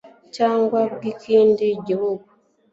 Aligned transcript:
cyangwa 0.35 0.79
bw 0.95 1.01
ikindi 1.13 1.67
gihugu 1.87 2.27